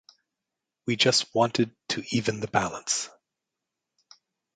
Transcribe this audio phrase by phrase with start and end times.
[0.87, 3.07] We just wanted to even the balance.